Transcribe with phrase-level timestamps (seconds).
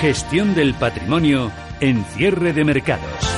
[0.00, 1.50] Gestión del patrimonio
[1.80, 3.36] en cierre de mercados.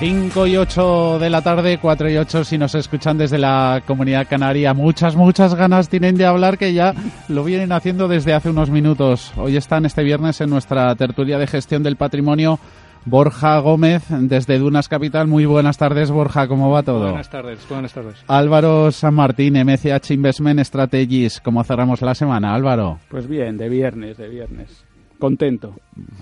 [0.00, 4.28] 5 y 8 de la tarde, 4 y 8 si nos escuchan desde la comunidad
[4.28, 4.72] canaria.
[4.72, 6.94] Muchas, muchas ganas tienen de hablar que ya
[7.26, 9.32] lo vienen haciendo desde hace unos minutos.
[9.36, 12.60] Hoy están este viernes en nuestra tertulia de gestión del patrimonio
[13.08, 15.26] Borja Gómez desde Dunas Capital.
[15.26, 17.04] Muy buenas tardes, Borja, ¿cómo va todo?
[17.04, 18.16] Buenas tardes, buenas tardes.
[18.26, 21.40] Álvaro San Martín, MCH Investment Strategies.
[21.40, 22.98] ¿Cómo cerramos la semana, Álvaro?
[23.08, 24.84] Pues bien, de viernes, de viernes
[25.18, 25.74] contento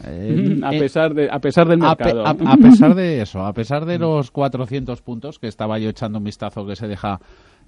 [0.06, 3.98] eh, a pesar de a pesar del mercado a, pesar de eso a pesar de
[3.98, 7.20] los 400 puntos que estaba yo echando un vistazo que se deja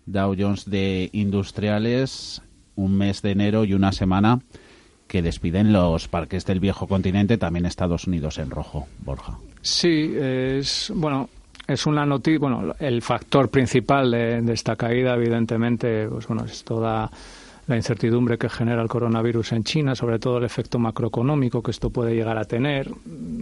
[0.07, 2.41] Dow Jones de industriales
[2.77, 4.39] un mes de enero y una semana
[5.09, 10.93] que despiden los parques del viejo continente también Estados Unidos en rojo Borja sí es
[10.95, 11.29] bueno
[11.67, 16.63] es una noticia bueno el factor principal de, de esta caída evidentemente pues bueno es
[16.63, 17.11] toda
[17.69, 21.91] la incertidumbre que genera el coronavirus en China, sobre todo el efecto macroeconómico que esto
[21.91, 22.91] puede llegar a tener.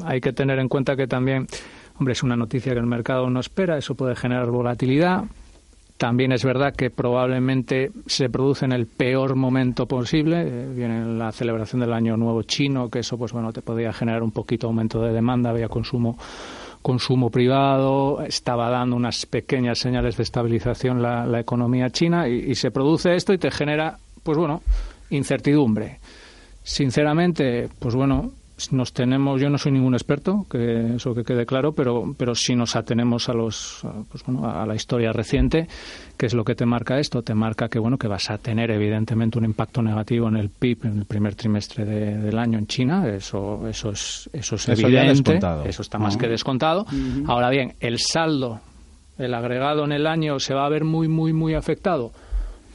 [0.04, 1.46] Hay que tener en cuenta que también,
[1.96, 5.24] hombre, es una noticia que el mercado no espera, eso puede generar volatilidad.
[5.96, 10.42] También es verdad que probablemente se produce en el peor momento posible.
[10.42, 14.22] Eh, viene la celebración del Año Nuevo chino, que eso, pues bueno, te podría generar
[14.22, 16.18] un poquito aumento de demanda, había consumo
[16.82, 23.16] consumo privado, estaba dando unas pequeñas señales de estabilización la, economía china y, se produce
[23.16, 24.62] esto y te genera pues bueno,
[25.10, 25.98] incertidumbre.
[26.62, 28.30] Sinceramente, pues bueno,
[28.70, 32.56] nos tenemos, yo no soy ningún experto, que eso que quede claro, pero, pero si
[32.56, 35.68] nos atenemos a los, pues bueno, a la historia reciente,
[36.16, 37.22] ¿qué es lo que te marca esto?
[37.22, 40.86] Te marca que bueno, que vas a tener evidentemente un impacto negativo en el PIB
[40.86, 45.82] en el primer trimestre del año en China, eso, eso es, eso es evidente, eso
[45.82, 46.86] está más que descontado.
[47.26, 48.60] Ahora bien, el saldo,
[49.18, 52.12] el agregado en el año se va a ver muy, muy, muy afectado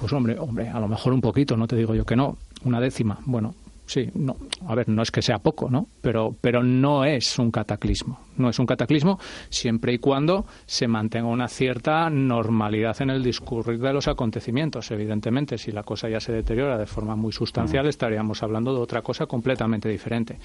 [0.01, 2.79] pues hombre, hombre, a lo mejor un poquito, no te digo yo que no, una
[2.79, 3.53] décima, bueno,
[3.91, 4.37] sí, no,
[4.67, 5.85] a ver, no es que sea poco, ¿no?
[6.01, 9.19] Pero, pero no es un cataclismo, no es un cataclismo
[9.49, 14.89] siempre y cuando se mantenga una cierta normalidad en el discurrir de los acontecimientos.
[14.91, 19.01] Evidentemente, si la cosa ya se deteriora de forma muy sustancial, estaríamos hablando de otra
[19.01, 20.39] cosa completamente diferente.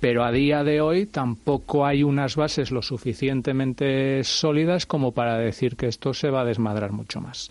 [0.00, 5.76] Pero a día de hoy tampoco hay unas bases lo suficientemente sólidas como para decir
[5.76, 7.50] que esto se va a desmadrar mucho más.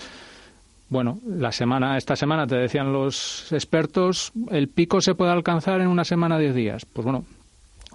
[0.89, 5.87] Bueno, la semana, esta semana te decían los expertos, el pico se puede alcanzar en
[5.87, 6.85] una semana o diez días.
[6.85, 7.25] Pues bueno,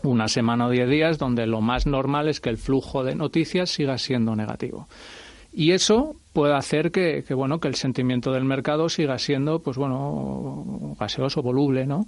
[0.04, 3.70] una semana o diez días donde lo más normal es que el flujo de noticias
[3.70, 4.86] siga siendo negativo.
[5.52, 9.76] Y eso puede hacer que, que, bueno, que el sentimiento del mercado siga siendo, pues
[9.76, 12.06] bueno, gaseoso, voluble, ¿no?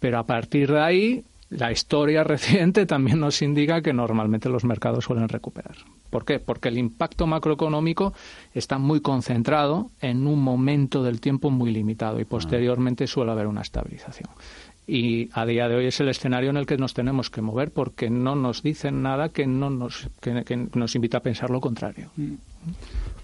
[0.00, 5.04] Pero a partir de ahí, la historia reciente también nos indica que normalmente los mercados
[5.04, 5.76] suelen recuperar.
[6.14, 6.38] ¿Por qué?
[6.38, 8.12] Porque el impacto macroeconómico
[8.54, 13.62] está muy concentrado en un momento del tiempo muy limitado y posteriormente suele haber una
[13.62, 14.30] estabilización.
[14.86, 17.72] Y a día de hoy es el escenario en el que nos tenemos que mover
[17.72, 22.10] porque no nos dicen nada que no nos, que, nos invita a pensar lo contrario.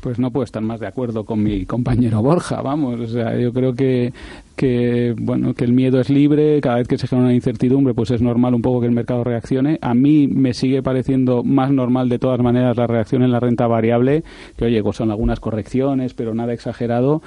[0.01, 3.53] Pues no puedo estar más de acuerdo con mi compañero Borja, vamos, o sea, yo
[3.53, 4.12] creo que,
[4.60, 8.10] que bueno, que el miedo es libre, cada vez que se genera una incertidumbre, pues
[8.10, 9.78] es normal un poco que el mercado reaccione.
[9.81, 13.66] A mí me sigue pareciendo más normal de todas maneras la reacción en la renta
[13.66, 14.22] variable,
[14.59, 17.22] que oye, pues son algunas correcciones, pero nada exagerado.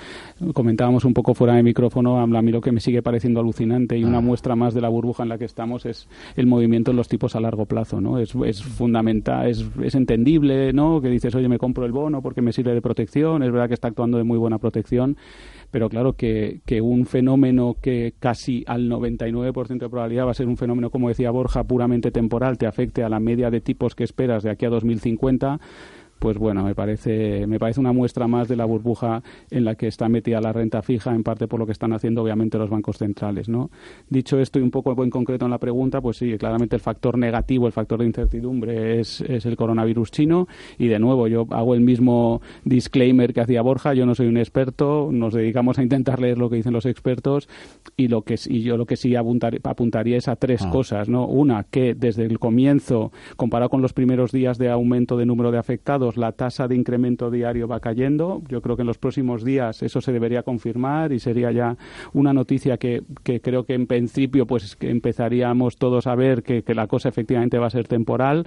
[0.53, 4.03] Comentábamos un poco fuera de micrófono, a mí lo que me sigue pareciendo alucinante y
[4.03, 4.21] una ah.
[4.21, 7.35] muestra más de la burbuja en la que estamos es el movimiento en los tipos
[7.35, 8.19] a largo plazo, ¿no?
[8.19, 11.01] Es, es fundamental, es, es entendible, ¿no?
[11.01, 13.73] Que dices, oye, me compro el bono porque me sirve de protección, es verdad que
[13.73, 15.17] está actuando de muy buena protección,
[15.73, 20.47] pero claro que, que un fenómeno que casi al 99% de probabilidad va a ser
[20.47, 24.03] un fenómeno, como decía Borja, puramente temporal, te afecte a la media de tipos que
[24.03, 25.59] esperas de aquí a 2050
[26.23, 29.21] pues bueno, me parece, me parece una muestra más de la burbuja
[29.51, 32.23] en la que está metida la renta fija, en parte por lo que están haciendo
[32.23, 33.71] obviamente los bancos centrales, ¿no?
[34.09, 37.17] Dicho esto y un poco en concreto en la pregunta, pues sí, claramente el factor
[37.17, 40.47] negativo, el factor de incertidumbre es, es el coronavirus chino
[40.77, 44.37] y de nuevo yo hago el mismo disclaimer que hacía Borja, yo no soy un
[44.37, 47.49] experto, nos dedicamos a intentar leer lo que dicen los expertos
[47.97, 50.69] y lo que y yo lo que sí apuntaría es a tres ah.
[50.69, 51.27] cosas, ¿no?
[51.27, 55.57] Una, que desde el comienzo, comparado con los primeros días de aumento de número de
[55.57, 58.41] afectados, la tasa de incremento diario va cayendo.
[58.47, 61.77] Yo creo que en los próximos días eso se debería confirmar y sería ya
[62.13, 66.73] una noticia que, que creo que en principio pues empezaríamos todos a ver que, que
[66.73, 68.45] la cosa efectivamente va a ser temporal.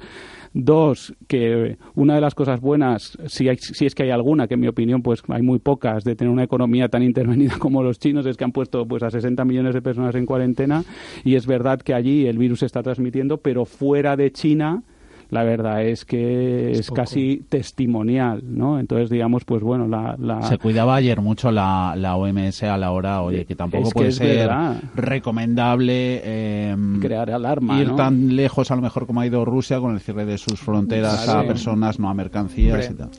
[0.52, 4.60] Dos, que una de las cosas buenas, si, si es que hay alguna, que en
[4.60, 8.26] mi opinión pues hay muy pocas, de tener una economía tan intervenida como los chinos,
[8.26, 10.84] es que han puesto pues a 60 millones de personas en cuarentena
[11.24, 14.82] y es verdad que allí el virus se está transmitiendo, pero fuera de China
[15.30, 18.78] la verdad es que es, casi testimonial, ¿no?
[18.78, 20.42] Entonces, digamos, pues bueno, la...
[20.42, 24.50] Se cuidaba ayer mucho la, la OMS a la hora, oye, que tampoco puede ser
[24.94, 29.94] recomendable em, crear alarma, Ir tan lejos, a lo mejor, como ha ido Rusia con
[29.94, 33.10] el cierre de sus fronteras a personas, no a mercancías y tal.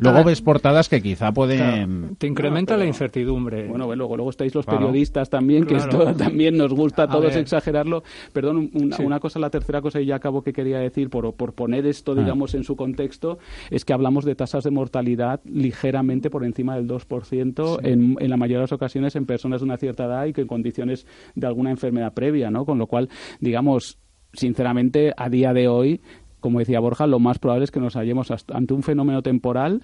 [0.00, 2.16] luego ves portadas que quizá pueden...
[2.18, 3.66] te incrementa la incertidumbre.
[3.66, 8.02] Bueno, luego, luego estáis los periodistas también, que esto también nos gusta a todos exagerarlo.
[8.32, 11.54] Perdón, una, una cosa, la tercera cosa y ya acabo que quería decir por por
[11.54, 12.14] poner esto, ah.
[12.14, 13.38] digamos, en su contexto,
[13.70, 18.36] es que hablamos de tasas de mortalidad ligeramente por encima del 2% en, en la
[18.36, 21.46] mayoría de las ocasiones en personas de una cierta edad y que en condiciones de
[21.46, 22.64] alguna enfermedad previa, ¿no?
[22.64, 23.08] Con lo cual,
[23.40, 23.98] digamos,
[24.32, 26.00] sinceramente, a día de hoy,
[26.40, 29.80] como decía Borja, lo más probable es que nos hallemos ante un fenómeno temporal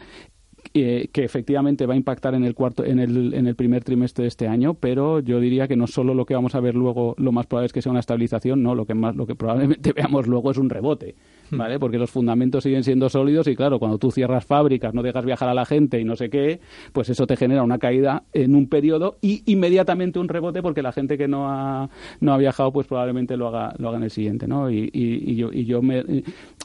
[0.73, 4.29] que efectivamente va a impactar en el cuarto en el, en el primer trimestre de
[4.29, 7.33] este año pero yo diría que no solo lo que vamos a ver luego lo
[7.33, 10.27] más probable es que sea una estabilización no lo que más lo que probablemente veamos
[10.27, 11.15] luego es un rebote
[11.51, 11.79] ¿vale?
[11.79, 15.49] Porque los fundamentos siguen siendo sólidos y claro, cuando tú cierras fábricas, no dejas viajar
[15.49, 16.61] a la gente y no sé qué,
[16.93, 20.93] pues eso te genera una caída en un periodo y inmediatamente un rebote porque la
[20.93, 21.89] gente que no ha,
[22.21, 24.71] no ha viajado pues probablemente lo haga, lo haga en el siguiente, ¿no?
[24.71, 26.03] Y, y, yo, y yo me,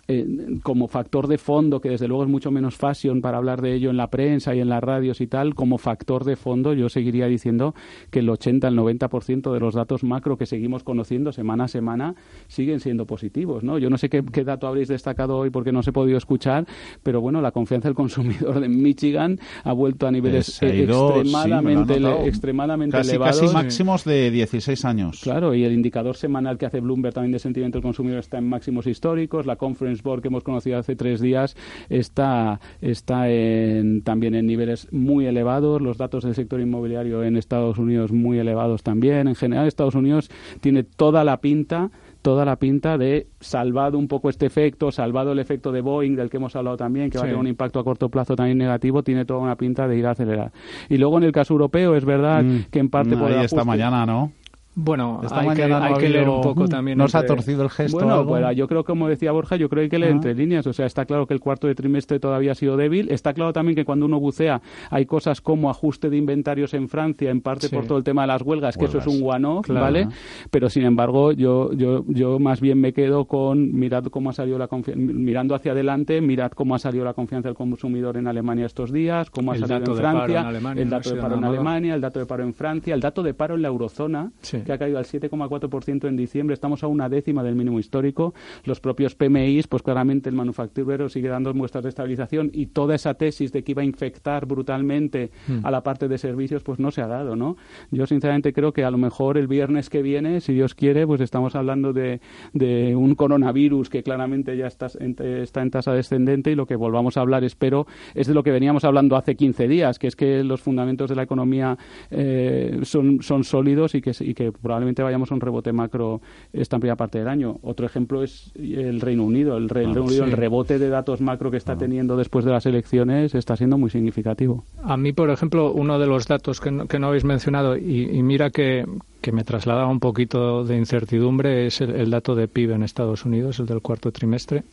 [0.07, 0.25] eh,
[0.63, 3.89] como factor de fondo, que desde luego es mucho menos fashion para hablar de ello
[3.89, 7.27] en la prensa y en las radios y tal, como factor de fondo yo seguiría
[7.27, 7.73] diciendo
[8.11, 12.15] que el 80, el 90% de los datos macro que seguimos conociendo semana a semana
[12.47, 13.77] siguen siendo positivos, ¿no?
[13.77, 16.65] Yo no sé qué, qué dato habréis destacado hoy porque no se ha podido escuchar,
[17.01, 21.95] pero bueno, la confianza del consumidor de Michigan ha vuelto a niveles extremadamente,
[22.27, 23.39] extremadamente elevados.
[23.39, 25.21] Casi máximos de 16 años.
[25.23, 28.49] Claro, y el indicador semanal que hace Bloomberg también de sentimiento del consumidor está en
[28.49, 29.45] máximos históricos.
[29.45, 31.56] La Conference Board que hemos conocido hace tres días
[31.90, 35.81] está, está en, también en niveles muy elevados.
[35.81, 39.28] Los datos del sector inmobiliario en Estados Unidos muy elevados también.
[39.28, 40.31] En general, Estados Unidos
[40.62, 41.92] tiene toda la pinta
[42.24, 46.30] toda la pinta de salvado un poco este efecto, salvado el efecto de Boeing del
[46.30, 49.04] que hemos hablado también, que va a tener un impacto a corto plazo también negativo,
[49.04, 50.54] tiene toda una pinta de ir a acelerar.
[50.90, 52.66] Y luego en el caso europeo es verdad mm.
[52.72, 54.31] que en parte por esta mañana, ¿no?
[54.75, 56.97] Bueno, hay, que, hay que, leer un poco también.
[56.97, 57.97] ¿Nos ha torcido el gesto?
[57.97, 60.65] Bueno, pues, yo creo, como decía Borja, yo creo que hay que leer entre líneas.
[60.67, 63.11] O sea, está claro que el cuarto de trimestre todavía ha sido débil.
[63.11, 67.29] Está claro también que cuando uno bucea hay cosas como ajuste de inventarios en Francia,
[67.29, 70.07] en parte por todo el tema de las huelgas, que eso es un one-off, ¿vale?
[70.49, 74.57] Pero sin embargo, yo, yo, yo más bien me quedo con mirad cómo ha salido
[74.57, 78.91] la mirando hacia adelante, mirad cómo ha salido la confianza del consumidor en Alemania estos
[78.91, 82.25] días, cómo ha salido en Francia, el dato de paro en Alemania, el dato de
[82.25, 84.31] paro en Francia, el dato de paro en la eurozona,
[84.63, 88.33] que ha caído al 7, 4% en diciembre, estamos a una décima del mínimo histórico.
[88.63, 93.13] Los propios PMIs, pues claramente el manufacturero sigue dando muestras de estabilización y toda esa
[93.13, 95.65] tesis de que iba a infectar brutalmente hmm.
[95.65, 97.57] a la parte de servicios, pues no se ha dado, ¿no?
[97.92, 101.21] Yo sinceramente creo que a lo mejor el viernes que viene, si Dios quiere, pues
[101.21, 102.21] estamos hablando de,
[102.54, 107.18] de un coronavirus que claramente ya está, está en tasa descendente y lo que volvamos
[107.18, 110.44] a hablar, espero, es de lo que veníamos hablando hace 15 días, que es que
[110.44, 111.78] los fundamentos de la economía
[112.11, 116.78] eh, son, son sólidos y que, y que probablemente vayamos a un rebote macro esta
[116.80, 117.57] primera parte del año.
[117.62, 119.57] Otro ejemplo es el Reino Unido.
[119.57, 121.78] El, Reino Unido, el rebote de datos macro que está ah.
[121.78, 124.64] teniendo después de las elecciones está siendo muy significativo.
[124.83, 128.22] A mí, por ejemplo, uno de los datos que no, que no habéis mencionado, y,
[128.24, 128.86] mira que,
[129.22, 133.60] que me traslada un poquito de incertidumbre, es el, dato de PIB en Estados Unidos,
[133.60, 134.64] el del cuarto trimestre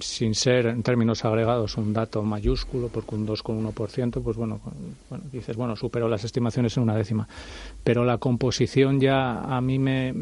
[0.00, 4.60] sin ser en términos agregados un dato mayúsculo, porque un 2,1%, pues bueno,
[5.08, 7.28] bueno, dices, bueno, superó las estimaciones en una décima.
[7.84, 10.12] Pero la composición ya a mí me,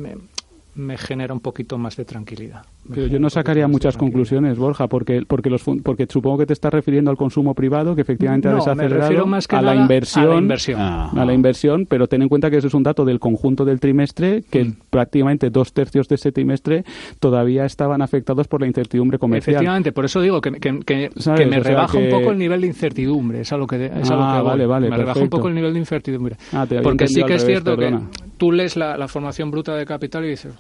[0.75, 2.65] me genera un poquito más de tranquilidad.
[2.93, 6.73] Pero yo no sacaría muchas conclusiones, Borja, porque porque los porque supongo que te estás
[6.73, 10.39] refiriendo al consumo privado, que efectivamente ha desacelerado más que a, la inversión, a la
[10.39, 13.65] inversión, a la inversión, pero ten en cuenta que eso es un dato del conjunto
[13.65, 14.77] del trimestre, que mm.
[14.91, 16.85] prácticamente dos tercios de ese trimestre
[17.21, 19.57] todavía estaban afectados por la incertidumbre comercial.
[19.57, 23.57] Efectivamente, por eso digo que, me rebaja un poco el nivel de incertidumbre, es a
[23.57, 26.37] lo que, es ah, vale, vale, me rebaja un poco el nivel de incertidumbre.
[26.53, 27.97] Ah, porque sí que es cierto que
[28.37, 30.53] tú lees la, formación bruta de capital y dices,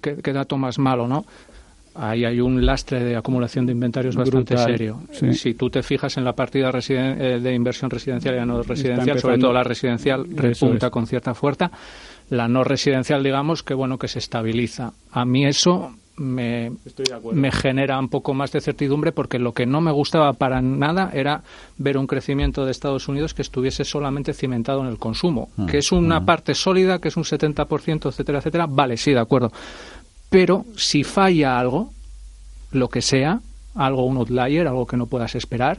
[0.00, 1.24] qué, dato más malo, ¿no?
[1.98, 5.00] ahí hay un lastre de acumulación de inventarios bastante serio.
[5.10, 9.38] Si tú te fijas en la partida eh, de inversión residencial y no residencial, sobre
[9.38, 11.70] todo la residencial, repunta con cierta fuerza.
[12.28, 14.92] La no residencial, digamos, que bueno, que se estabiliza.
[15.12, 16.72] A mí eso me,
[17.32, 21.10] me genera un poco más de certidumbre porque lo que no me gustaba para nada
[21.12, 21.42] era
[21.76, 25.78] ver un crecimiento de Estados Unidos que estuviese solamente cimentado en el consumo, ah, que
[25.78, 26.24] es una ah.
[26.24, 28.66] parte sólida, que es un 70%, etcétera, etcétera.
[28.66, 29.52] Vale, sí, de acuerdo.
[30.30, 31.90] Pero si falla algo,
[32.72, 33.40] lo que sea,
[33.74, 35.78] algo, un outlier, algo que no puedas esperar,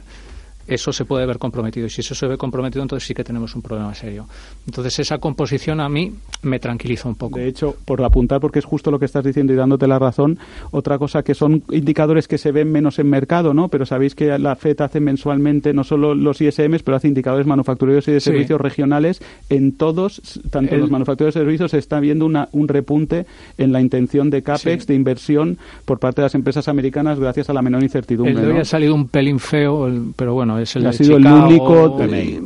[0.68, 1.86] eso se puede ver comprometido.
[1.86, 4.26] Y si eso se ve comprometido, entonces sí que tenemos un problema serio.
[4.66, 7.38] Entonces esa composición a mí me tranquiliza un poco.
[7.38, 10.38] De hecho, por apuntar, porque es justo lo que estás diciendo y dándote la razón,
[10.70, 13.68] otra cosa que son indicadores que se ven menos en mercado, ¿no?
[13.68, 18.06] Pero sabéis que la FED hace mensualmente no solo los ISMs, pero hace indicadores manufactureros
[18.08, 19.22] y de servicios regionales.
[19.48, 23.72] En todos, tanto en los manufactureros de servicios, se está viendo una, un repunte en
[23.72, 27.62] la intención de CAPEX, de inversión por parte de las empresas americanas gracias a la
[27.62, 28.34] menor incertidumbre.
[28.34, 31.96] El de ha salido un pelín feo, pero bueno, ha sido el único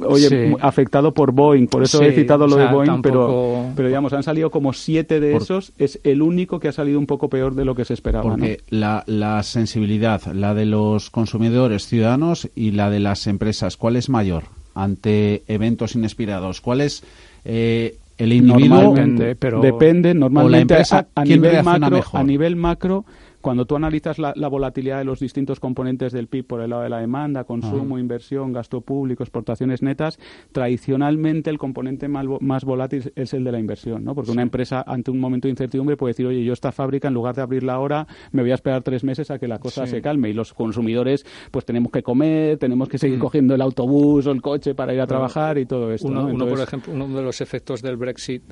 [0.06, 1.66] oye, afectado por Boeing.
[1.66, 5.36] Por eso he citado lo de Boeing, pero, pero digamos, han salido como siete de
[5.36, 5.72] esos.
[5.78, 8.22] Es el único que ha salido un poco peor de lo que se esperaba.
[8.22, 13.96] Porque la, la sensibilidad, la de los consumidores ciudadanos y la de las empresas, ¿cuál
[13.96, 16.60] es mayor ante eventos inesperados?
[16.60, 17.02] ¿Cuál es
[17.44, 18.94] eh, el individuo?
[19.38, 20.14] pero depende.
[20.14, 20.74] Normalmente
[21.14, 23.04] a, nivel macro, a nivel macro
[23.42, 26.88] cuando tú analizas la, volatilidad de los distintos componentes del PIB por el lado de
[26.88, 30.18] la demanda, consumo, inversión, gasto público, exportaciones netas,
[30.52, 34.14] tradicionalmente el componente más, volátil es el de la inversión, ¿no?
[34.14, 37.14] Porque una empresa ante un momento de incertidumbre puede decir, oye, yo esta fábrica en
[37.14, 40.00] lugar de abrirla ahora me voy a esperar tres meses a que la cosa se
[40.00, 43.22] calme y los consumidores pues tenemos que comer, tenemos que seguir mm.
[43.22, 46.08] cogiendo el autobús o el coche para ir a trabajar y todo esto.
[46.08, 48.42] Uno, por ejemplo, uno de los efectos del Brexit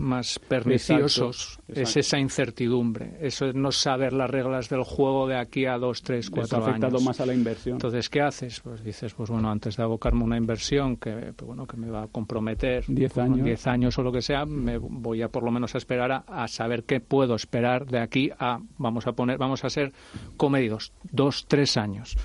[0.00, 5.66] más perniciosos es esa incertidumbre, eso es no saber las reglas del juego de aquí
[5.66, 6.68] a dos, tres, cuatro años.
[6.68, 7.74] ha afectado más a la inversión.
[7.76, 8.60] Entonces, ¿qué haces?
[8.60, 12.04] Pues dices, pues bueno, antes de abocarme una inversión que, pues bueno, que me va
[12.04, 13.44] a comprometer diez años.
[13.44, 16.24] diez años o lo que sea, me voy a por lo menos a esperar a,
[16.26, 19.92] a, saber qué puedo esperar de aquí a, vamos a poner, vamos a ser
[20.36, 22.16] comedidos, dos, tres años.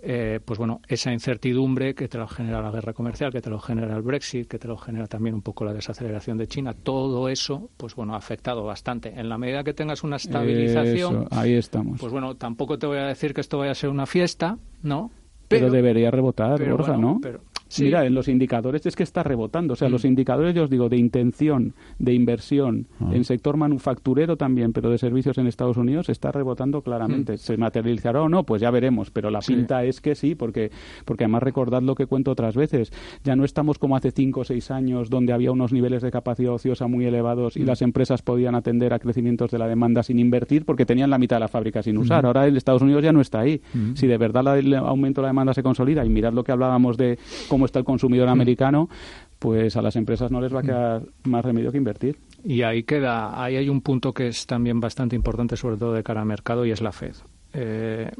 [0.00, 3.58] Eh, pues bueno, esa incertidumbre que te lo genera la guerra comercial, que te lo
[3.58, 7.28] genera el Brexit, que te lo genera también un poco la desaceleración de China, todo
[7.28, 9.18] eso, pues bueno, ha afectado bastante.
[9.18, 12.00] En la medida que tengas una estabilización, ahí estamos.
[12.00, 15.10] Pues bueno, tampoco te voy a decir que esto vaya a ser una fiesta, ¿no?
[15.48, 17.18] Pero, debería rebotar, Borja, ¿no?
[17.22, 17.40] Pero,
[17.78, 19.74] Mira, en los indicadores es que está rebotando.
[19.74, 20.08] O sea, los mm.
[20.08, 23.10] indicadores, yo os digo, de intención, de inversión, ah.
[23.12, 27.34] en sector manufacturero también, pero de servicios en Estados Unidos, está rebotando claramente.
[27.34, 27.38] Mm.
[27.38, 28.44] ¿Se materializará o no?
[28.44, 29.10] Pues ya veremos.
[29.10, 30.70] Pero la pinta es que sí, porque,
[31.04, 32.92] porque además recordad lo que cuento otras veces.
[33.24, 36.52] Ya no estamos como hace cinco o seis años, donde había unos niveles de capacidad
[36.52, 37.66] ociosa muy elevados y mm.
[37.66, 41.36] las empresas podían atender a crecimientos de la demanda sin invertir porque tenían la mitad
[41.36, 42.26] de la fábrica sin usar.
[42.26, 43.60] Ahora el Estados Unidos ya no está ahí.
[43.94, 46.96] Si de verdad el aumento de la demanda se consolida, y mirad lo que hablábamos
[46.96, 47.18] de
[47.58, 48.32] cómo está el consumidor mm.
[48.32, 48.88] americano,
[49.40, 52.16] pues a las empresas no les va a quedar más remedio que invertir.
[52.44, 56.04] Y ahí queda, ahí hay un punto que es también bastante importante, sobre todo de
[56.04, 57.16] cara al mercado, y es la Fed.
[57.52, 58.10] Eh,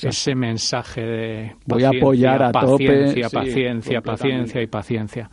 [0.00, 5.30] ese mensaje de voy a apoyar a paciencia, tope, paciencia, paciencia y paciencia.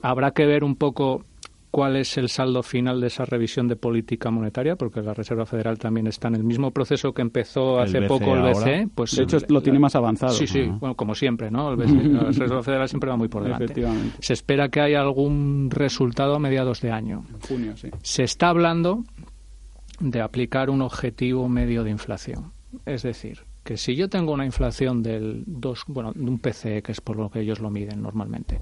[0.00, 1.24] habrá que ver un poco
[1.76, 5.78] cuál es el saldo final de esa revisión de política monetaria, porque la Reserva Federal
[5.78, 8.88] también está en el mismo proceso que empezó hace poco el BCE.
[8.94, 10.32] Pues, de hecho, lo tiene más avanzado.
[10.32, 11.68] Sí, sí, bueno, como siempre, ¿no?
[11.68, 13.74] El BCE, la Reserva Federal siempre va muy por delante.
[14.20, 17.26] Se espera que haya algún resultado a mediados de año.
[17.46, 17.90] junio, sí.
[18.00, 19.04] Se está hablando
[20.00, 22.52] de aplicar un objetivo medio de inflación.
[22.86, 26.92] Es decir, que si yo tengo una inflación del 2, bueno, de un PCE, que
[26.92, 28.60] es por lo que ellos lo miden normalmente,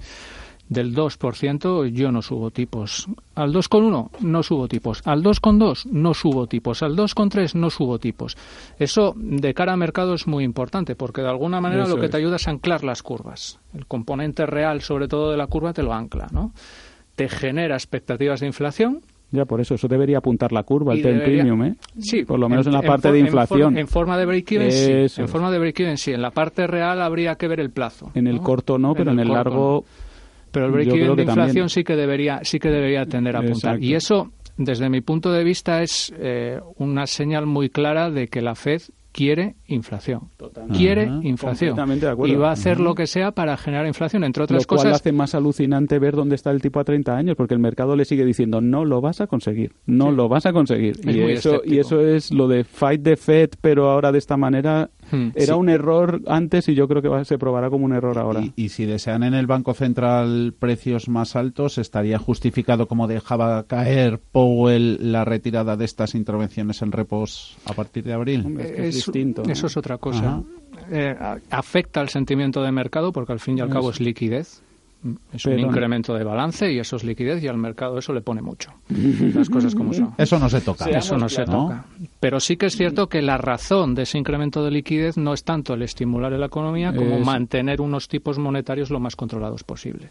[0.68, 3.06] del 2%, yo no subo tipos.
[3.34, 5.02] Al 2,1 no subo tipos.
[5.06, 6.82] Al 2,2 no subo tipos.
[6.82, 8.36] Al 2,3 no subo tipos.
[8.78, 12.16] Eso de cara a mercado es muy importante porque de alguna manera lo que te
[12.16, 13.60] ayuda es anclar las curvas.
[13.74, 16.52] El componente real, sobre todo de la curva, te lo ancla, ¿no?
[17.14, 19.02] Te genera expectativas de inflación,
[19.34, 21.74] ya, por eso, eso debería apuntar la curva, el ten premium, ¿eh?
[21.98, 22.24] Sí.
[22.24, 23.76] Por lo menos en, la parte de inflación.
[23.76, 24.70] En, forma de break-even,
[25.08, 25.20] sí.
[25.20, 26.12] En forma de break-even, sí.
[26.12, 28.12] En la parte real habría que ver el plazo.
[28.14, 29.84] En el corto no, pero en el, largo...
[30.54, 33.82] Pero el break-even de inflación sí que debería sí que debería tender a apuntar.
[33.82, 38.40] Y eso desde mi punto de vista, es eh, una señal muy clara de que
[38.40, 38.82] la Fed
[39.14, 40.22] quiere inflación.
[40.76, 41.76] Quiere inflación.
[42.24, 45.00] Y va a hacer lo que sea para generar inflación, entre otras lo cual cosas.
[45.00, 48.04] hace más alucinante ver dónde está el tipo a 30 años, porque el mercado le
[48.04, 50.98] sigue diciendo no lo vas a conseguir, no lo vas a conseguir.
[51.04, 54.90] y eso, y eso es lo de fight the Fed, pero ahora de esta manera
[55.10, 55.28] Hmm.
[55.34, 58.42] Era un error antes y yo creo que se probará como un error ahora.
[58.56, 64.20] Y, si desean en el Banco Central precios más altos, ¿estaría justificado como dejaba caer
[64.32, 68.58] Powell la retirada de estas intervenciones en repos a partir de abril?
[68.60, 69.42] es, distinto.
[69.48, 70.42] Eso es otra cosa.
[70.90, 71.14] Eh,
[71.50, 74.62] afecta al sentimiento de mercado porque al fin y al cabo es liquidez
[75.32, 78.42] es un incremento de balance y eso es liquidez y al mercado eso le pone
[78.42, 78.72] mucho.
[78.88, 80.14] Las cosas como son.
[80.18, 80.86] Eso no se toca.
[80.90, 81.84] eso no se toca.
[82.20, 85.44] Pero sí que es cierto que la razón de ese incremento de liquidez no es
[85.44, 90.10] tanto el estimular la economía como mantener unos tipos monetarios lo más controlados posible.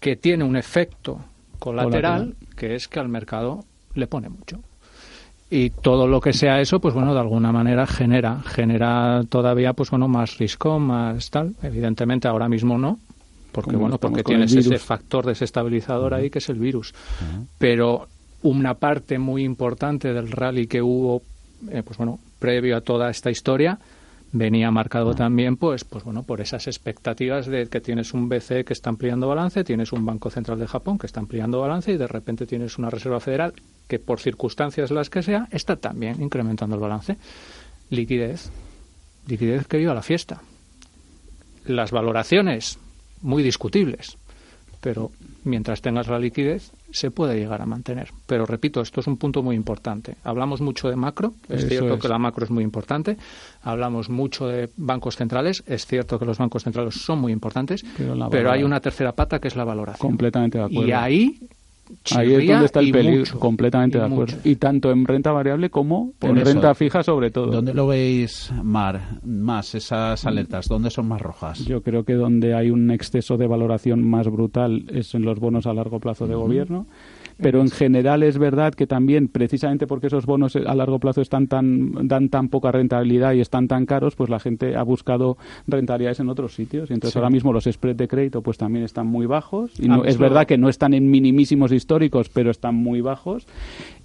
[0.00, 1.20] Que tiene un efecto
[1.58, 4.60] colateral, que es que al mercado le pone mucho
[5.50, 9.90] y todo lo que sea eso pues bueno de alguna manera genera genera todavía pues
[9.90, 12.98] bueno más riesgo más tal evidentemente ahora mismo no
[13.54, 16.92] porque bueno, porque tienes ese factor desestabilizador ahí que es el virus.
[17.56, 18.08] Pero
[18.42, 21.22] una parte muy importante del rally que hubo,
[21.70, 23.78] eh, pues bueno, previo a toda esta historia,
[24.32, 28.72] venía marcado también pues pues bueno por esas expectativas de que tienes un BCE que
[28.72, 32.08] está ampliando balance, tienes un Banco Central de Japón que está ampliando balance y de
[32.08, 33.54] repente tienes una Reserva Federal
[33.86, 37.16] que por circunstancias las que sea está también incrementando el balance.
[37.90, 38.50] Liquidez,
[39.28, 40.42] liquidez que viva la fiesta.
[41.66, 42.78] Las valoraciones
[43.22, 44.16] muy discutibles.
[44.80, 45.10] Pero
[45.44, 48.10] mientras tengas la liquidez, se puede llegar a mantener.
[48.26, 50.16] Pero repito, esto es un punto muy importante.
[50.24, 53.16] Hablamos mucho de macro, es cierto que la macro es muy importante.
[53.62, 57.82] Hablamos mucho de bancos centrales, es cierto que los bancos centrales son muy importantes.
[58.30, 60.06] Pero, hay una tercera pata que es la valoración.
[60.06, 60.86] Completamente de acuerdo.
[60.86, 61.40] Y ahí
[62.14, 64.36] Ahí es donde está el peligro, completamente de acuerdo.
[64.44, 67.46] Y tanto en renta variable como en renta fija sobre todo.
[67.46, 70.68] ¿Dónde lo veis, Mar, más esas alertas?
[70.68, 71.64] ¿Dónde son más rojas?
[71.64, 75.66] Yo creo que donde hay un exceso de valoración más brutal es en los bonos
[75.66, 76.86] a largo plazo de gobierno
[77.40, 81.46] pero en general es verdad que también, precisamente porque esos bonos a largo plazo están
[81.46, 85.36] tan, dan tan poca rentabilidad y están tan caros, pues la gente ha buscado
[85.66, 86.90] rentabilidades en otros sitios.
[86.90, 89.72] Y entonces ahora mismo los spreads de crédito pues también están muy bajos.
[89.78, 93.46] Y no, es verdad que no están en minimísimos históricos, pero están muy bajos.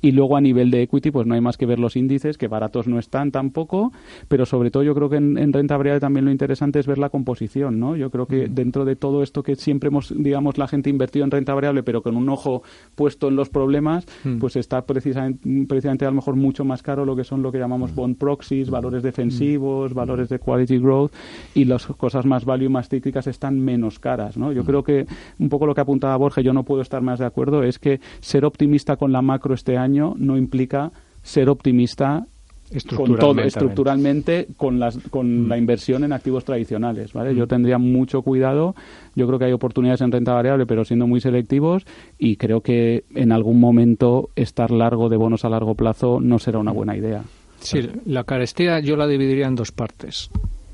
[0.01, 2.47] Y luego a nivel de equity, pues no hay más que ver los índices, que
[2.47, 3.91] baratos no están tampoco,
[4.27, 7.09] pero sobre todo yo creo que en, renta variable también lo interesante es ver la
[7.09, 7.95] composición, ¿no?
[7.95, 8.55] Yo creo que mm.
[8.55, 12.01] dentro de todo esto que siempre hemos, digamos, la gente invertido en renta variable, pero
[12.01, 12.63] con un ojo
[12.95, 14.37] puesto en los problemas, mm.
[14.37, 17.59] pues está precisamente, precisamente a lo mejor mucho más caro lo que son lo que
[17.59, 17.95] llamamos mm.
[17.95, 21.11] bond proxies, valores defensivos, valores de quality growth,
[21.53, 24.53] y las cosas más value, más cíclicas están menos caras, ¿no?
[24.53, 25.05] Yo creo que
[25.39, 27.99] un poco lo que apuntaba Borges, yo no puedo estar más de acuerdo, es que
[28.21, 32.25] ser optimista con la macro este año no implica ser optimista
[32.71, 35.47] estructuralmente, estructuralmente con, las, con mm.
[35.47, 37.13] la inversión en activos tradicionales.
[37.13, 37.35] ¿vale?
[37.35, 37.47] Yo mm.
[37.47, 38.75] tendría mucho cuidado.
[39.15, 41.85] Yo creo que hay oportunidades en renta variable, pero siendo muy selectivos.
[42.17, 46.59] Y creo que en algún momento estar largo de bonos a largo plazo no será
[46.59, 47.23] una buena idea.
[47.59, 50.29] Sí, la carestía yo la dividiría en dos partes.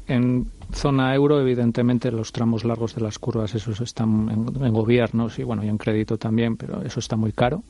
[0.07, 5.39] En zona euro, evidentemente, los tramos largos de las curvas, esos están en, en gobiernos
[5.39, 7.63] y bueno, y en crédito también, pero eso está muy caro.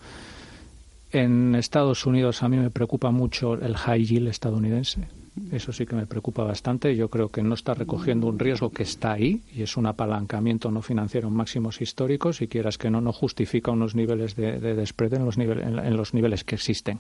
[1.12, 5.08] En Estados Unidos a mí me preocupa mucho el high yield estadounidense.
[5.52, 6.96] Eso sí que me preocupa bastante.
[6.96, 10.72] Yo creo que no está recogiendo un riesgo que está ahí y es un apalancamiento
[10.72, 14.72] no financiero en máximos históricos y quieras que no, no justifica unos niveles de, de,
[14.72, 17.00] en los, en los niveles que existen.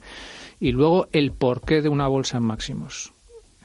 [0.59, 3.14] Y luego el porqué de una bolsa en máximos.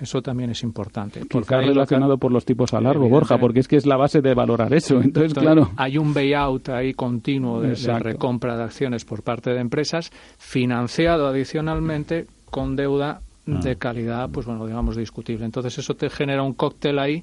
[0.00, 1.24] Eso también es importante.
[1.28, 4.22] Porque ha relacionado por los tipos a largo, Borja, porque es que es la base
[4.22, 5.00] de valorar eso.
[5.00, 5.70] Entonces, claro.
[5.76, 12.26] Hay un buyout ahí continuo de, recompra de acciones por parte de empresas, financiado adicionalmente
[12.50, 13.60] con deuda ah.
[13.62, 15.44] de calidad, pues bueno, digamos, discutible.
[15.44, 17.22] Entonces, eso te genera un cóctel ahí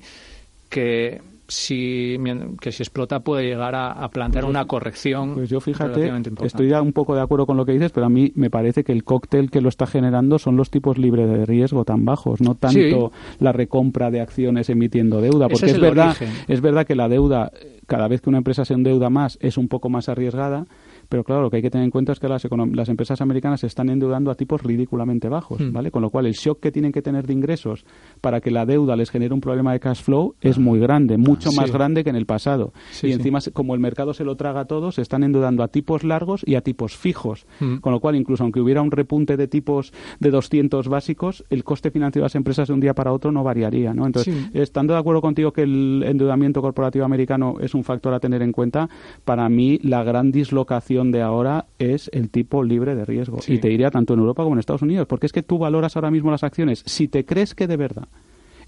[0.69, 2.17] que si,
[2.59, 5.35] que si explota puede llegar a, plantear pues una corrección.
[5.35, 6.11] Pues yo fíjate,
[6.43, 8.83] estoy ya un poco de acuerdo con lo que dices, pero a mí me parece
[8.83, 12.41] que el cóctel que lo está generando son los tipos libres de riesgo tan bajos,
[12.41, 16.15] no tanto la recompra de acciones emitiendo deuda, porque es, verdad,
[16.47, 17.51] es verdad que la deuda
[17.85, 20.65] cada vez que una empresa se endeuda más es un poco más arriesgada
[21.09, 23.61] pero claro, lo que hay que tener en cuenta es que las, las empresas americanas
[23.61, 25.71] se están endeudando a tipos ridículamente bajos, hmm.
[25.71, 25.91] ¿vale?
[25.91, 27.85] Con lo cual el shock que tienen que tener de ingresos
[28.21, 31.51] para que la deuda les genere un problema de cash flow es muy grande, mucho
[31.51, 32.73] más grande que en el pasado.
[33.01, 36.41] y encima, como el mercado se lo traga todo, se están endeudando a tipos largos
[36.45, 37.45] y a tipos fijos.
[37.59, 37.77] Hmm.
[37.77, 41.91] Con lo cual, incluso aunque hubiera un repunte de tipos de 200 básicos, el coste
[41.91, 44.05] financiero de las empresas de un día para otro no variaría, ¿no?
[44.05, 48.41] Entonces, estando de acuerdo contigo que el endeudamiento corporativo americano es un factor a tener
[48.41, 48.89] en cuenta,
[49.25, 53.39] para mí la gran dislocación de ahora es el tipo libre de riesgo.
[53.47, 55.95] Y te diría tanto en Europa como en Estados Unidos, porque es que tú valoras
[55.95, 56.83] ahora mismo las acciones.
[56.85, 58.07] Si te crees que de verdad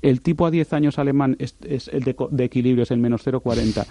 [0.02, 1.56] el tipo a 10 años alemán es,
[1.92, 3.86] el de, equilibrio, es el menos 0,40,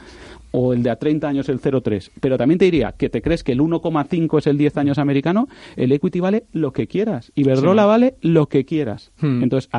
[0.53, 2.11] o el de a 30 años el 0,3.
[2.20, 5.48] Pero también te diría que te crees que el 1,5 es el 10 años americano,
[5.77, 7.33] el equity vale lo que quieras.
[7.35, 9.12] y Iberdrola vale lo que quieras.
[9.20, 9.42] Hmm.
[9.42, 9.70] Entonces,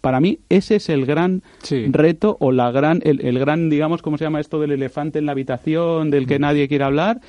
[0.00, 1.42] para mí, ese es el gran
[1.88, 5.32] reto o la gran, el, gran, digamos, ¿cómo se llama esto del elefante en la
[5.32, 6.42] habitación, del que hmm.
[6.42, 7.20] nadie quiere hablar?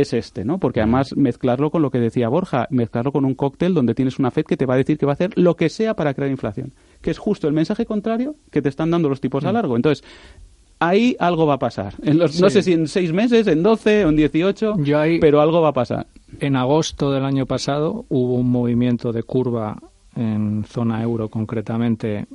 [0.00, 0.58] Es este, ¿no?
[0.58, 4.30] Porque además mezclarlo con lo que decía Borja, mezclarlo con un cóctel donde tienes una
[4.30, 6.30] FED que te va a decir que va a hacer lo que sea para crear
[6.30, 9.76] inflación, que es justo el mensaje contrario que te están dando los tipos a largo.
[9.76, 10.04] Entonces,
[10.78, 11.94] ahí algo va a pasar.
[12.02, 14.74] En los, No sé si en seis meses, en doce o en dieciocho,
[15.20, 16.06] pero algo va a pasar.
[16.40, 19.78] En agosto del año pasado hubo un movimiento de curva
[20.14, 22.26] en zona euro concretamente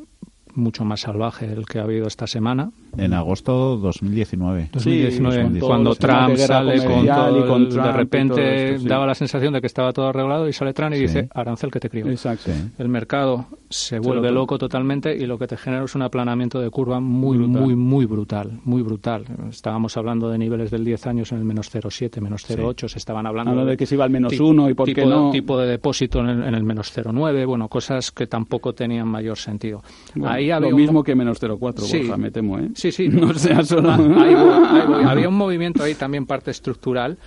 [0.56, 2.72] mucho más salvaje del que ha habido esta semana.
[2.98, 4.70] En agosto 2019.
[4.74, 10.08] 2019, cuando Trump sale con todo, de repente daba la sensación de que estaba todo
[10.08, 12.10] arreglado y sale Trump y dice, arancel que te crío.
[12.10, 12.52] Exacto.
[12.78, 16.70] El mercado se vuelve loco totalmente y lo que te genera es un aplanamiento de
[16.70, 19.26] curva muy, muy, muy brutal, muy brutal.
[19.50, 23.26] Estábamos hablando de niveles del 10 años en el menos 0,7, menos 0,8, se estaban
[23.26, 25.32] hablando de, que se iba al menos 1 y por tipo, qué no.
[25.32, 29.84] tipo de depósito en el, menos 0,9, bueno, cosas que tampoco tenían mayor sentido.
[30.24, 32.70] Ahí había lo mismo que menos 0,4, sí, Borja, me temo, ¿eh?
[32.76, 33.10] Sí, sí.
[33.22, 33.92] No sea solo...
[33.92, 33.98] Ah,
[35.12, 37.18] Había un movimiento ahí también parte estructural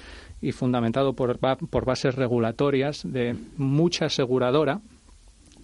[0.41, 4.81] y fundamentado por, por bases regulatorias de mucha aseguradora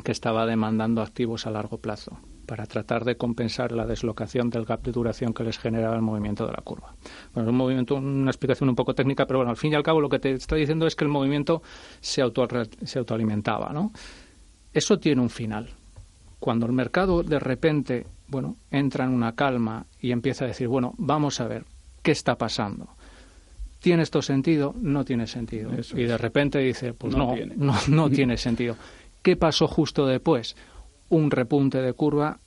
[0.02, 4.82] que estaba demandando activos a largo plazo para tratar de compensar la deslocación del gap
[4.82, 6.94] de duración que les generaba el movimiento de la curva.
[7.32, 9.84] Bueno, es un movimiento, una explicación un poco técnica, pero bueno, al fin y al
[9.84, 11.62] cabo lo que te estoy diciendo es que el movimiento
[12.00, 12.48] se, auto,
[12.82, 13.92] se autoalimentaba, ¿no?
[14.72, 15.68] Eso tiene un final.
[16.40, 20.94] Cuando el mercado de repente bueno, entra en una calma y empieza a decir, bueno,
[20.96, 21.64] vamos a ver,
[22.02, 22.88] ¿qué está pasando?
[23.80, 24.74] ¿Tiene esto sentido?
[24.80, 25.70] No tiene sentido.
[25.94, 28.76] y de repente dice, pues no, no, no, tiene sentido.
[29.22, 30.56] ¿Qué pasó justo después?
[31.08, 32.38] Un repunte de curva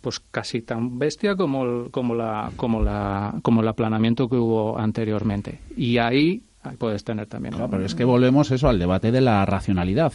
[0.00, 5.58] pues casi tan bestia como como la como la como el aplanamiento que hubo anteriormente.
[5.76, 6.42] Y ahí,
[6.78, 10.12] puedes tener también pero es que volvemos eso al debate de la racionalidad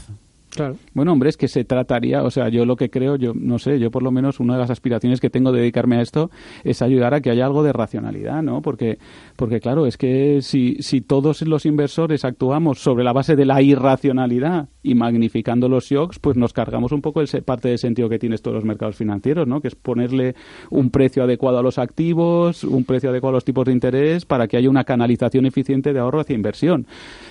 [0.51, 0.75] Claro.
[0.93, 3.79] Bueno, hombre, es que se trataría, o sea, yo lo que creo, yo no sé,
[3.79, 6.29] yo por lo menos una de las aspiraciones que tengo de dedicarme a esto
[6.63, 8.61] es ayudar a que haya algo de racionalidad, ¿no?
[8.61, 8.99] Porque,
[9.37, 13.61] porque claro, es que si, si todos los inversores actuamos sobre la base de la
[13.61, 18.19] irracionalidad y magnificando los shocks, pues nos cargamos un poco el parte del sentido que
[18.19, 19.61] tienen todos los mercados financieros, ¿no?
[19.61, 20.35] Que es ponerle
[20.69, 24.47] un precio adecuado a los activos, un precio adecuado a los tipos de interés para
[24.47, 26.85] que haya una canalización eficiente de ahorro hacia inversión.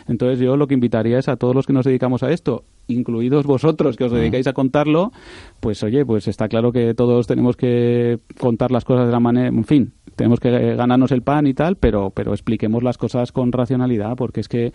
[0.09, 3.47] Entonces yo lo que invitaría es a todos los que nos dedicamos a esto, incluidos
[3.47, 5.13] vosotros que os dedicáis a contarlo,
[5.61, 9.49] pues oye, pues está claro que todos tenemos que contar las cosas de la manera,
[9.49, 13.53] en fin, tenemos que ganarnos el pan y tal, pero, pero expliquemos las cosas con
[13.53, 14.73] racionalidad, porque es que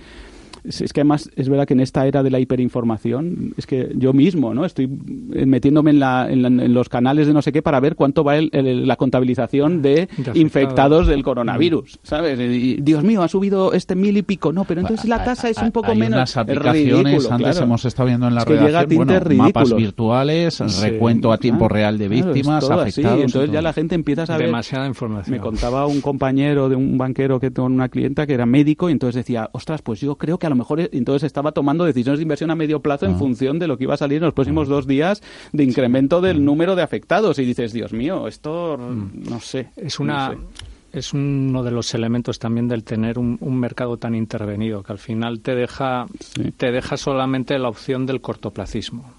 [0.67, 4.13] es, que además es verdad que en esta era de la hiperinformación, es que yo
[4.13, 4.65] mismo, ¿no?
[4.65, 8.36] Estoy metiéndome en, la, en, los canales de no sé qué para ver cuánto va
[8.39, 12.39] la contabilización de, infectados del coronavirus, ¿sabes?
[12.39, 15.58] Y, Dios mío, ha subido este mil y pico, no, pero entonces la tasa es
[15.58, 16.17] un poco hay menos.
[16.17, 21.97] Unas aplicaciones, antes hemos estado viendo en la redacción, mapas virtuales, recuento a tiempo real
[21.97, 23.21] de víctimas, afectados.
[23.21, 24.47] Entonces ya la gente empieza a saber.
[24.47, 25.36] Demasiada información.
[25.36, 28.91] Me contaba un compañero de un banquero que con una clienta que era médico y
[28.91, 32.24] entonces decía, ostras, pues yo creo que a lo mejor entonces estaba tomando decisiones de
[32.24, 33.18] inversión a medio plazo en ah.
[33.18, 34.72] función de lo que iba a salir en los próximos ah.
[34.72, 36.46] dos días de incremento del mm.
[36.46, 37.39] número de afectados.
[37.39, 39.30] Y dices, Dios mío, esto mm.
[39.30, 39.70] no sé.
[39.76, 40.36] Es una.
[40.91, 45.41] Es uno de los elementos también del tener un, mercado tan intervenido, que al final
[45.41, 46.06] te deja,
[46.56, 49.13] te deja solamente la opción del cortoplacismo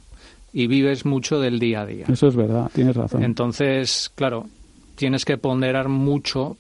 [0.54, 2.06] y vives mucho del día a día.
[2.08, 3.22] Eso es verdad, tienes razón.
[3.22, 4.46] Entonces, claro,
[4.94, 6.56] tienes que ponderar mucho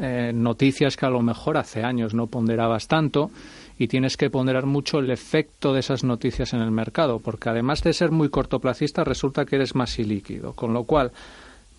[0.00, 3.32] eh, noticias que a lo mejor hace años no ponderabas tanto
[3.78, 7.82] y tienes que ponderar mucho el efecto de esas noticias en el mercado, porque además
[7.82, 11.12] de ser muy cortoplacista, resulta que eres más ilíquido, con lo cual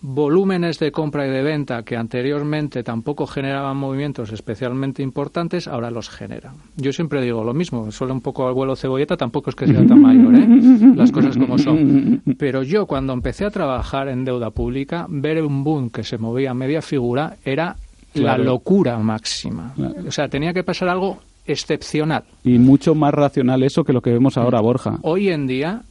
[0.02, 6.10] volúmenes de compra y de venta que anteriormente tampoco generaban movimientos especialmente importantes, ahora los
[6.10, 6.56] generan.
[6.76, 9.86] Yo siempre digo lo mismo, solo un poco al vuelo cebolleta, tampoco es que sea
[9.86, 10.94] tan mayor, ¿eh?
[10.94, 12.22] las cosas como son.
[12.38, 16.50] Pero yo cuando empecé a trabajar en deuda pública, ver un boom que se movía
[16.50, 17.76] a media figura era
[18.14, 19.74] la locura máxima.
[20.06, 22.24] O sea, tenía que pasar algo excepcional.
[22.44, 24.98] Y mucho más racional eso que lo que vemos ahora, Borja.
[25.02, 25.82] Hoy en día,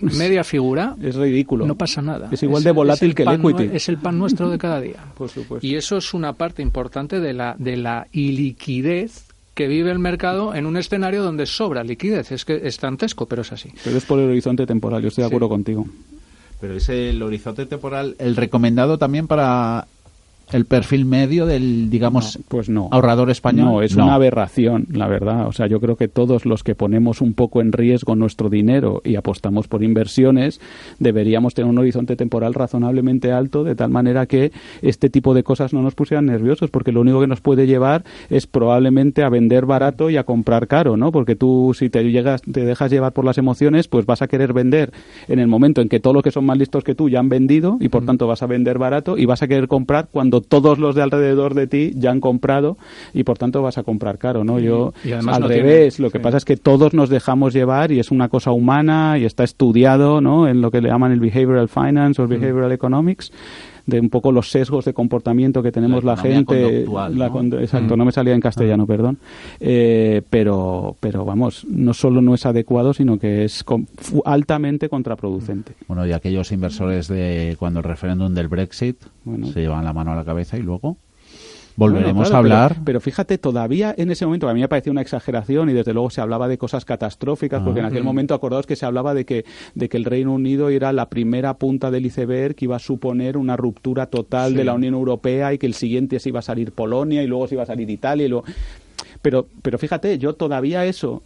[0.00, 0.96] media figura.
[1.02, 1.66] Es ridículo.
[1.66, 2.28] No pasa nada.
[2.30, 3.70] Es igual de volátil que el equity.
[3.72, 5.04] Es el pan nuestro de cada día.
[5.16, 5.66] Por supuesto.
[5.66, 10.54] Y eso es una parte importante de la, de la iliquidez que vive el mercado
[10.54, 12.32] en un escenario donde sobra liquidez.
[12.32, 13.70] Es que es dantesco, pero es así.
[13.84, 15.86] Pero es por el horizonte temporal, yo estoy de acuerdo contigo.
[16.60, 19.86] Pero es el horizonte temporal el recomendado también para
[20.52, 22.88] el perfil medio del, digamos, pues no.
[22.90, 23.66] ahorrador español.
[23.66, 25.46] No, es una aberración, la verdad.
[25.46, 29.00] O sea, yo creo que todos los que ponemos un poco en riesgo nuestro dinero
[29.04, 30.60] y apostamos por inversiones,
[30.98, 35.72] deberíamos tener un horizonte temporal razonablemente alto, de tal manera que este tipo de cosas
[35.72, 39.66] no nos pusieran nerviosos, porque lo único que nos puede llevar es probablemente a vender
[39.66, 41.12] barato y a comprar caro, ¿no?
[41.12, 44.52] Porque tú, si te llegas, te dejas llevar por las emociones, pues vas a querer
[44.52, 44.92] vender
[45.28, 47.28] en el momento en que todos los que son más listos que tú ya han
[47.28, 50.78] vendido y por tanto vas a vender barato y vas a querer comprar cuando todos
[50.78, 52.76] los de alrededor de ti ya han comprado
[53.12, 54.58] y por tanto vas a comprar caro, ¿no?
[54.58, 54.92] Yo
[55.26, 58.50] al revés, lo que pasa es que todos nos dejamos llevar y es una cosa
[58.52, 60.48] humana y está estudiado, ¿no?
[60.48, 63.32] En lo que le llaman el behavioral finance o el behavioral economics
[63.86, 66.86] de un poco los sesgos de comportamiento que tenemos la, gente.
[66.86, 67.26] La,
[67.60, 68.86] Exacto, no me salía en castellano, ah.
[68.86, 69.18] perdón.
[69.60, 73.64] Eh, pero, pero vamos, no solo no es adecuado, sino que es
[74.24, 75.72] altamente contraproducente.
[75.88, 78.96] Bueno, y aquellos inversores de cuando el referéndum del Brexit
[79.52, 80.96] se llevan la mano a la cabeza y luego
[81.80, 82.76] volveremos a hablar.
[82.84, 86.10] Pero, fíjate, todavía en ese momento, a mí me parecía una exageración y desde luego
[86.10, 89.44] se hablaba de cosas catastróficas, porque en aquel momento acordaos que se hablaba de que,
[89.74, 93.36] de que el Reino Unido era la primera punta del iceberg que iba a suponer
[93.36, 96.72] una ruptura total de la Unión Europea y que el siguiente se iba a salir
[96.72, 98.44] Polonia y luego se iba a salir Italia y luego...
[99.22, 101.22] Pero, pero fíjate, yo todavía eso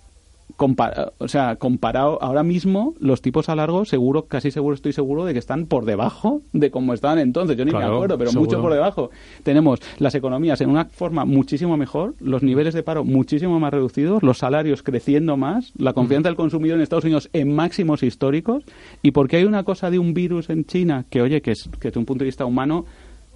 [1.19, 5.33] o sea, comparado ahora mismo, los tipos a largo, seguro, casi seguro, estoy seguro de
[5.33, 7.57] que están por debajo de como estaban entonces.
[7.57, 9.11] Yo ni me acuerdo, pero mucho por debajo.
[9.43, 14.23] Tenemos las economías en una forma muchísimo mejor, los niveles de paro muchísimo más reducidos,
[14.23, 18.65] los salarios creciendo más, la confianza del consumidor en Estados Unidos en máximos históricos,
[19.03, 21.89] y porque hay una cosa de un virus en China que, oye, que, es, que
[21.89, 22.85] desde un punto de vista humano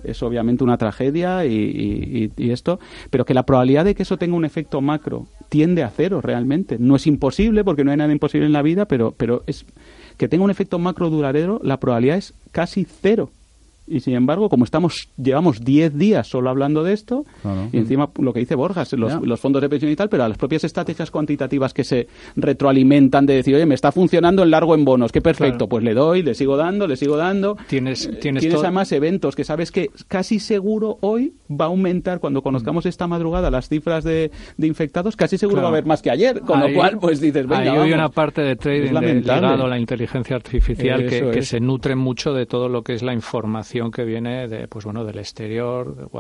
[0.05, 2.79] es obviamente una tragedia y, esto,
[3.11, 6.77] pero que la probabilidad de que eso tenga un efecto macro tiende a cero realmente.
[6.79, 9.65] No es imposible porque no hay nada imposible en la vida, pero, pero es
[10.17, 13.31] que tenga un efecto macro duradero, la probabilidad es casi cero.
[13.91, 17.25] Y sin embargo, como estamos llevamos 10 días solo hablando de esto,
[17.73, 20.39] y encima lo que dice Borjas, los, fondos de pensión y tal, pero a las
[20.39, 24.85] propias estrategias cuantitativas que se retroalimentan de decir, oye, me está funcionando el largo en
[24.85, 27.57] bonos, qué perfecto, pues le doy, le sigo dando, le sigo dando.
[27.69, 32.21] Tienes, eh, tienes, tienes además eventos que sabes que casi seguro hoy va a aumentar,
[32.21, 36.11] cuando conozcamos esta madrugada las cifras de, infectados, casi seguro va a haber más que
[36.11, 39.79] ayer, con lo cual, pues dices, venga, hay una parte de trading ligado a la
[39.79, 44.05] inteligencia artificial que, que se nutre mucho de todo lo que es la información que
[44.05, 46.11] viene de, pues bueno, del exterior,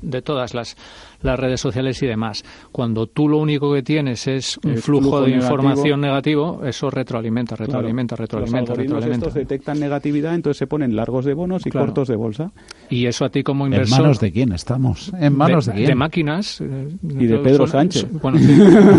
[0.00, 0.76] de, todas las,
[1.22, 2.44] las, redes sociales y demás.
[2.72, 8.16] Cuando tú lo único que tienes es un flujo, de información negativo, eso retroalimenta, retroalimenta,
[8.16, 8.70] retroalimenta.
[8.70, 9.26] Los retroalimenta.
[9.26, 12.52] estos detectan negatividad, entonces se ponen largos de bonos y cortos de bolsa.
[12.90, 13.98] Y eso a ti como inversor...
[13.98, 15.12] ¿En manos de quién estamos?
[15.18, 15.86] ¿En manos de, quién?
[15.86, 16.60] De máquinas.
[16.60, 18.06] Eh, y de Pedro Sánchez.
[18.22, 18.38] Bueno,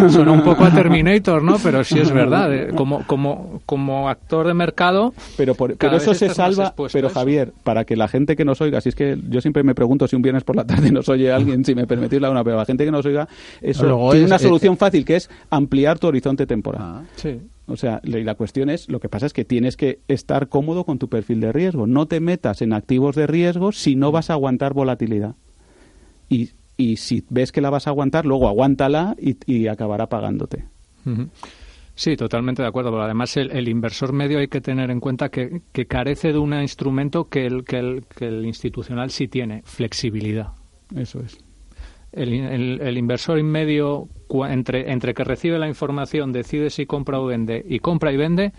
[0.10, 1.58] suena un poco a Terminator, ¿no?
[1.62, 2.54] Pero sí es verdad.
[2.54, 5.14] Eh, como, como, como actor de mercado...
[5.38, 6.74] Pero, por, pero eso se salva...
[6.92, 9.76] Pero Javier, para que la gente que nos oiga, si es que yo siempre me
[9.76, 12.44] pregunto si un viernes por la tarde nos oye alguien, si me permitís la una,
[12.44, 13.28] pero la gente que nos oiga,
[13.62, 16.82] eso tiene una solución fácil que es ampliar tu horizonte temporal.
[16.84, 17.04] Ah.
[17.16, 17.40] sí.
[17.68, 20.98] O sea, la cuestión es, lo que pasa es que tienes que estar cómodo con
[20.98, 21.86] tu perfil de riesgo.
[21.86, 25.36] No te metas en activos de riesgo si no vas a aguantar volatilidad.
[26.28, 30.66] Y, y si ves que la vas a aguantar, luego aguántala y, y acabará pagándote.
[32.00, 32.92] Sí, totalmente de acuerdo.
[32.92, 37.28] Pero además, el, inversor medio hay que tener en cuenta que, carece de un instrumento
[37.28, 40.54] que el, que, el, que el institucional sí tiene, flexibilidad.
[40.96, 41.38] Eso es.
[42.14, 44.08] El, el, inversor en medio,
[44.48, 48.54] entre, entre que recibe la información, decide si compra o vende, y compra y vende,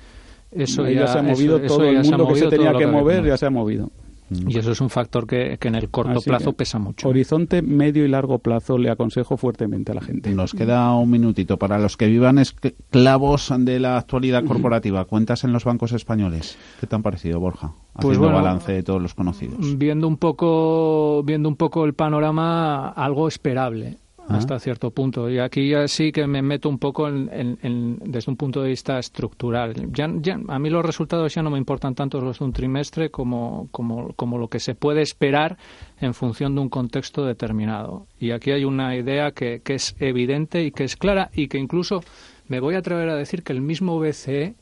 [0.51, 3.47] eso ya, se ha movido todo el mundo que se tenía que mover, ya se
[3.47, 3.91] ha movido.
[4.31, 7.09] Y eso es un factor que, en el corto plazo pesa mucho.
[7.09, 10.31] Horizonte medio y largo plazo le aconsejo fuertemente a la gente.
[10.31, 11.59] Nos queda un minutito.
[11.59, 16.57] Para los que vivan esclavos de la actualidad corporativa, cuentas en los bancos españoles.
[16.81, 17.73] ¿Qué te han parecido, Borja?
[17.95, 19.77] Pues Haciendo balance de todos los conocidos.
[19.77, 23.99] Viendo un poco, viendo un poco el panorama, algo esperable
[24.31, 25.29] hasta cierto punto.
[25.29, 28.99] Y aquí ya sí que me meto un poco en, desde un punto de vista
[28.99, 29.75] estructural.
[29.93, 33.69] Ya, a mí los resultados ya no me importan tanto los de un trimestre como,
[33.71, 35.59] como, como lo que se puede esperar
[36.01, 38.07] en función de un contexto determinado.
[38.19, 41.59] Y aquí hay una idea que, que es evidente y que es clara y que
[41.59, 42.03] incluso
[42.49, 44.55] me voy a atrever a decir que el mismo BCE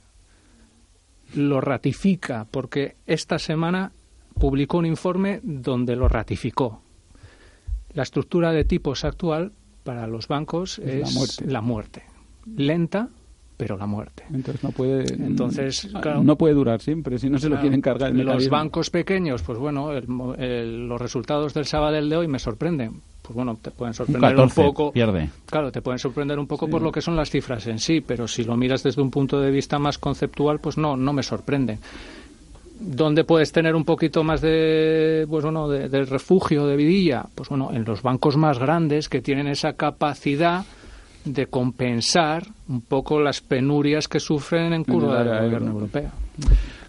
[1.35, 3.93] lo ratifica, porque esta semana
[4.39, 6.81] publicó un informe donde lo ratificó.
[7.93, 9.53] La estructura de tipos actual
[9.89, 12.03] para los bancos es, la, muerte.
[12.59, 13.09] Lenta,
[13.57, 14.23] pero la muerte.
[14.31, 15.89] Entonces no puede, Entonces,
[16.23, 18.15] no puede durar siempre, si no se lo quieren cargar.
[18.15, 23.01] los bancos pequeños, pues bueno, los resultados del sábado de hoy me sorprenden.
[23.23, 24.93] Pues bueno, te pueden sorprender un, poco.
[24.93, 25.31] Pierde.
[25.47, 28.29] Claro, te pueden sorprender un poco por lo que son las cifras en sí, pero
[28.29, 31.79] si lo miras desde un punto de vista más conceptual, pues no, no me sorprende
[32.81, 37.27] ¿Dónde puedes tener un poquito más de, pues bueno, de, refugio, de vidilla?
[37.35, 40.65] Pues bueno, en los bancos más grandes que tienen esa capacidad
[41.25, 46.11] de compensar un poco las penurias que sufren en curva del gobierno europeo.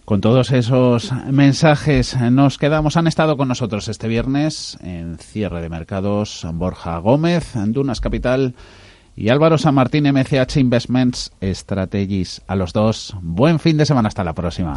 [0.05, 2.97] Con todos esos mensajes nos quedamos.
[2.97, 8.53] Han estado con nosotros este viernes en cierre de mercados Borja Gómez, Dunas Capital
[9.15, 12.41] y Álvaro San Martín, MCH Investments Strategies.
[12.47, 14.07] A los dos, buen fin de semana.
[14.07, 14.75] Hasta la próxima.